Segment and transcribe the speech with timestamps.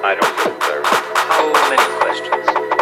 [0.00, 0.82] I don't know.
[1.28, 2.77] How many questions?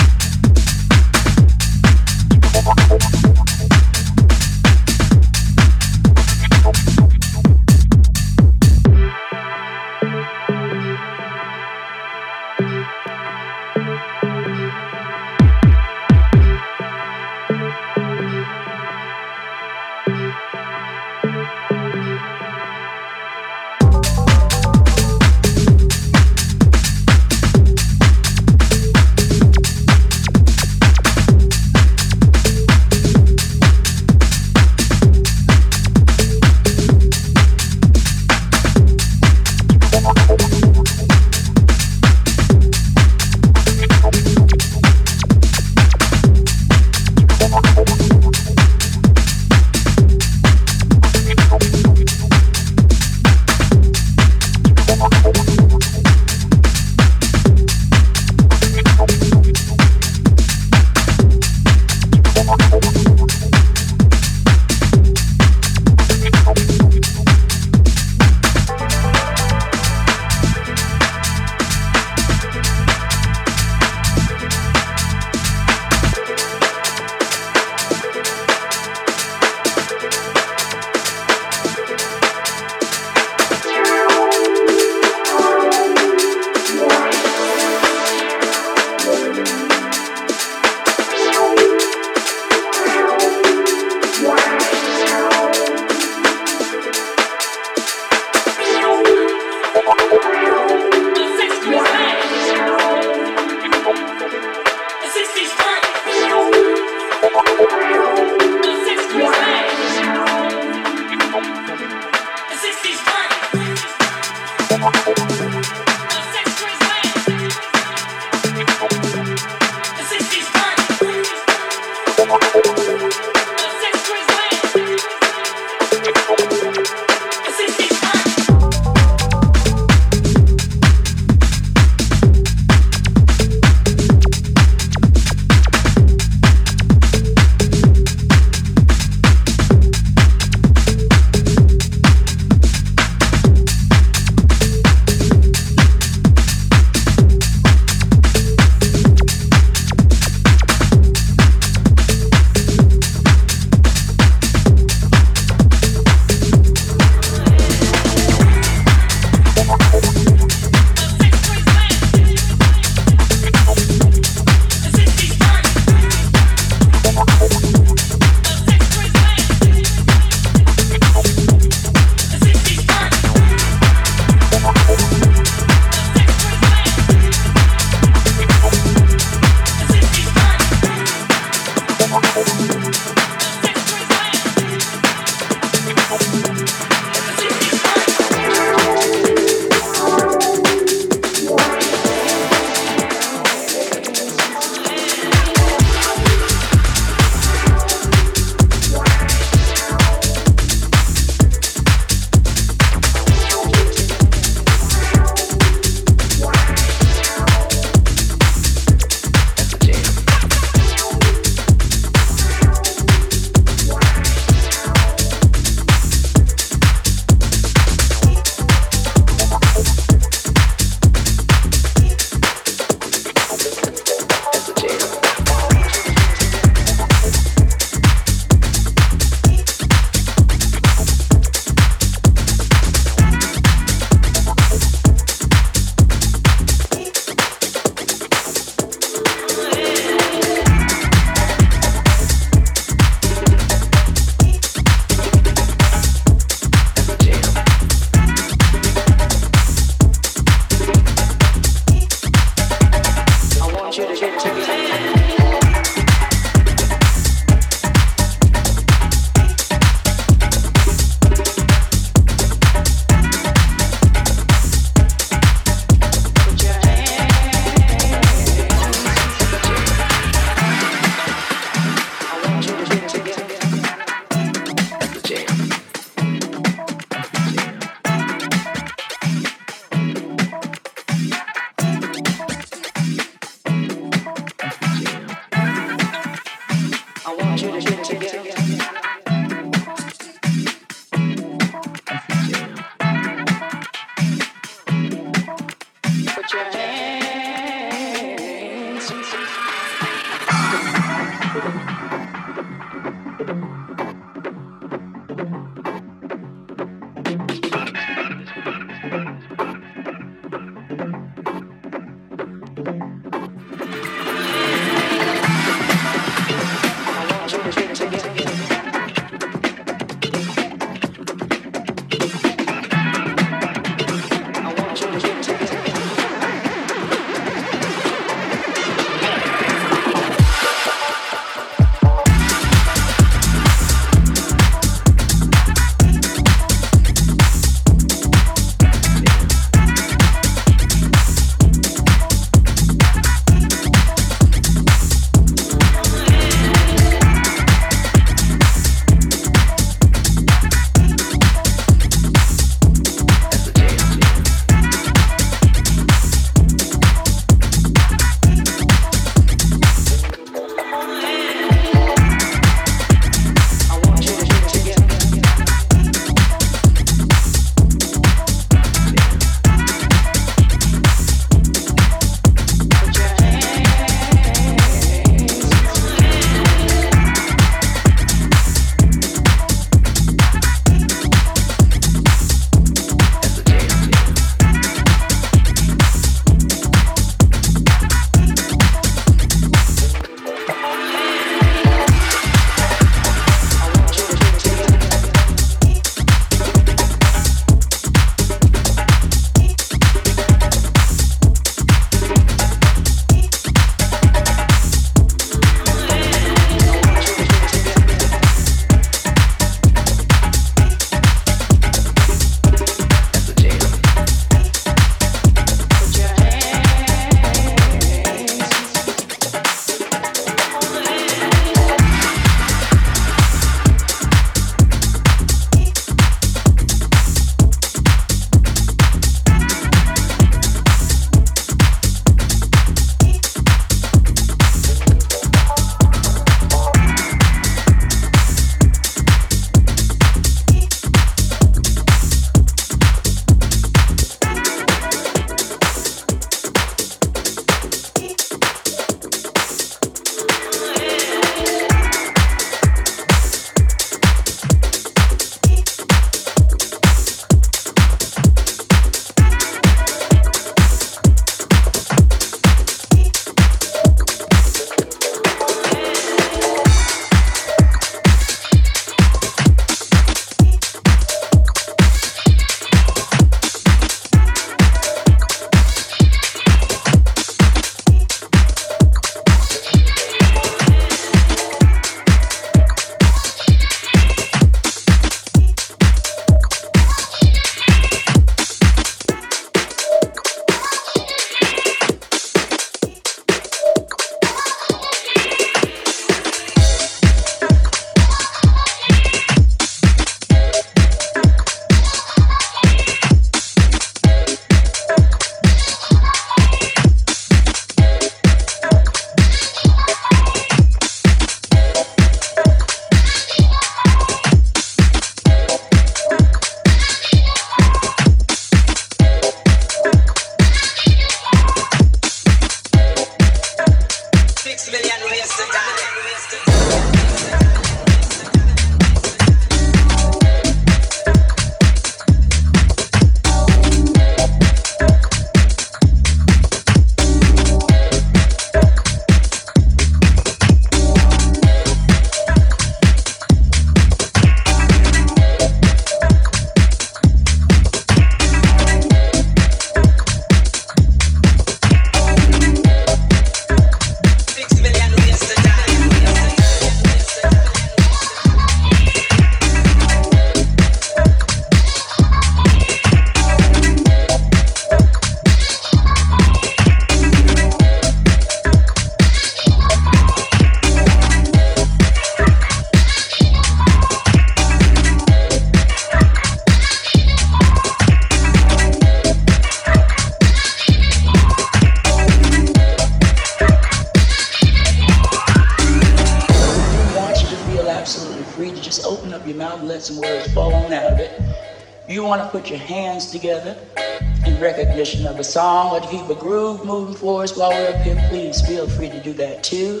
[599.26, 600.00] Do that too.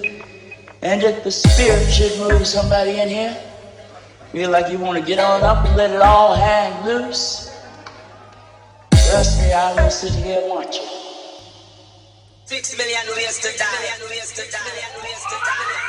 [0.82, 3.36] And if the spirit should move somebody in here,
[4.30, 7.50] feel like you want to get on up and let it all hang loose.
[8.92, 10.86] Trust me, I will sit here and watch you.
[12.44, 13.66] Six million ways to die.
[13.66, 14.06] Die.
[14.08, 15.85] Ways to die.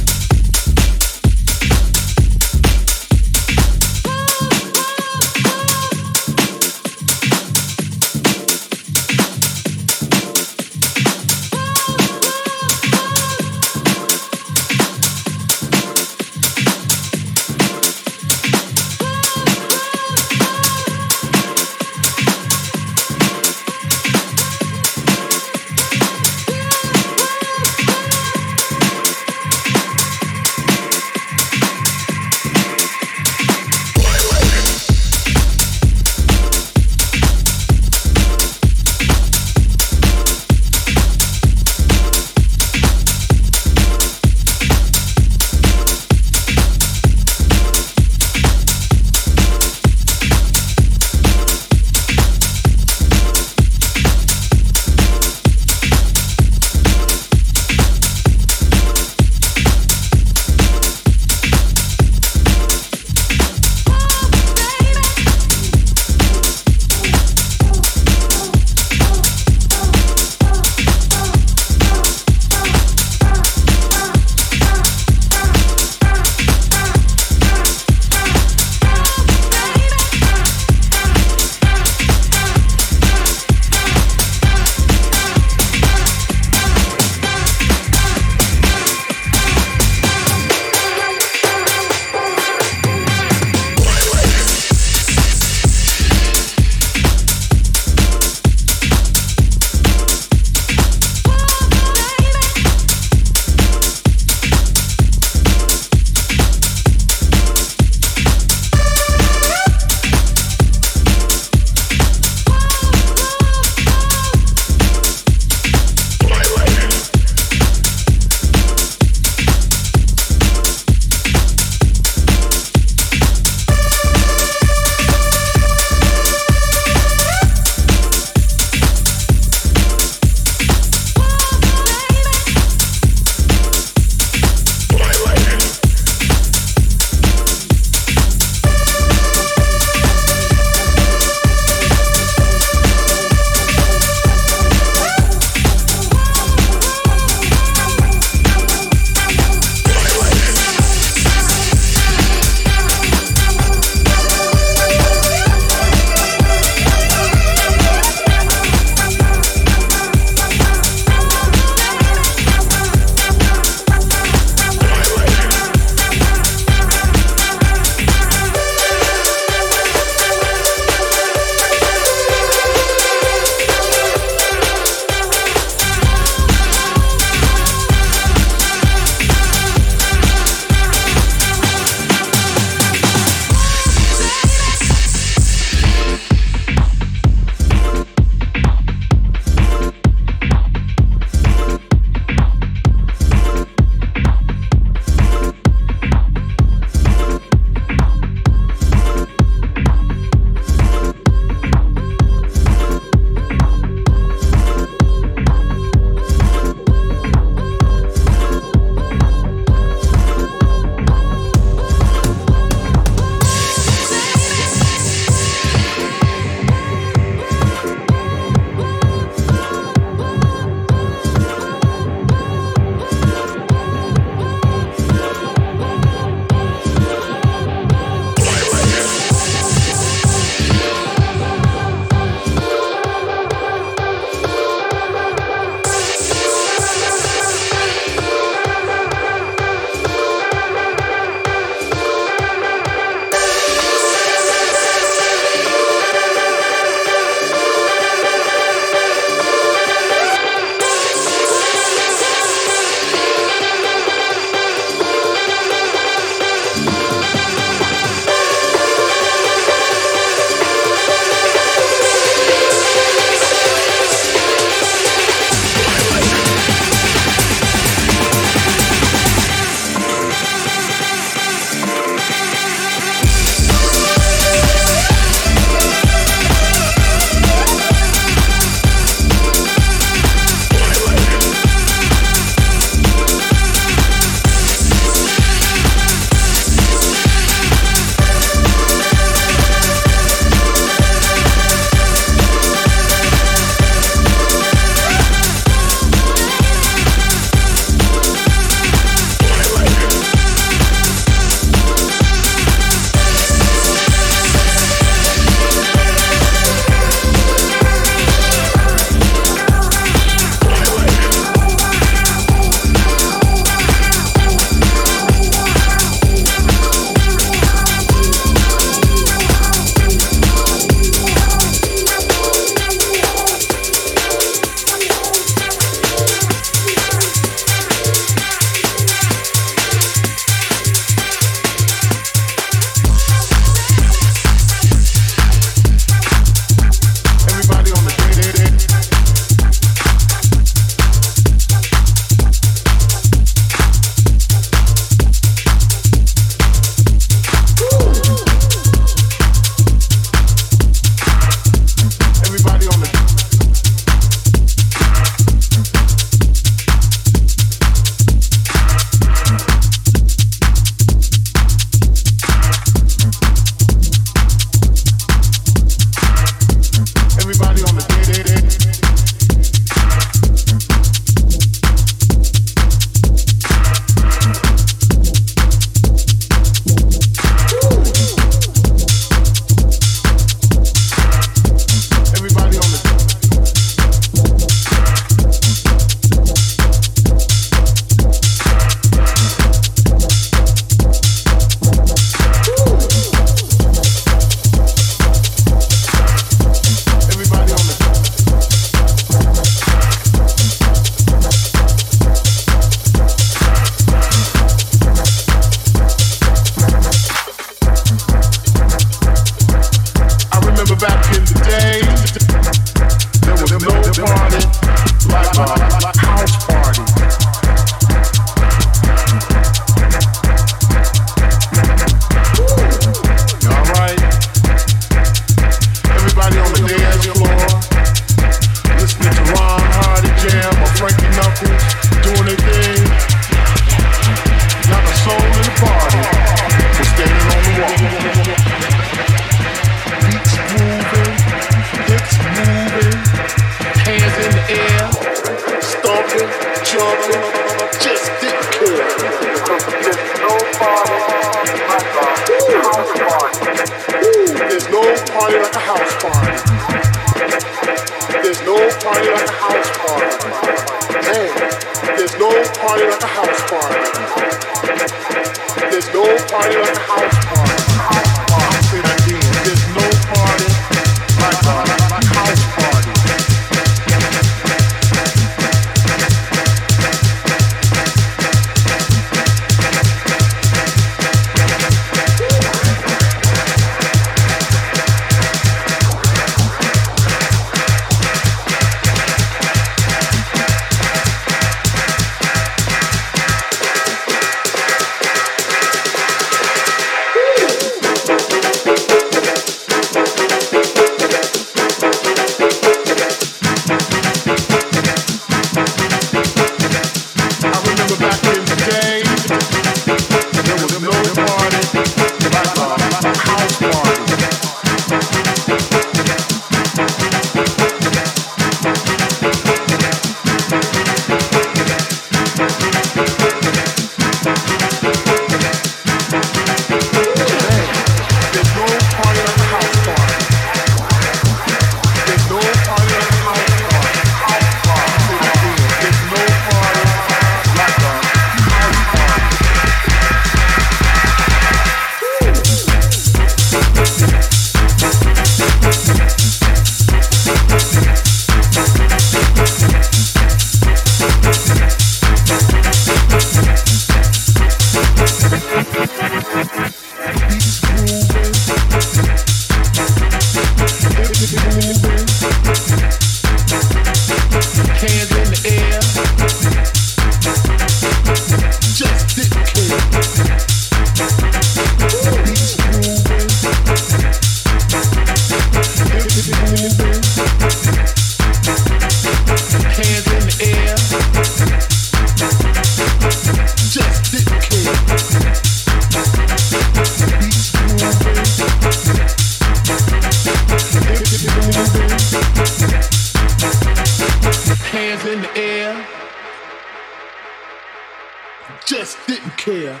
[598.98, 600.00] Just didn't care.